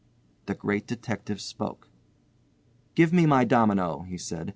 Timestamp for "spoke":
1.39-1.87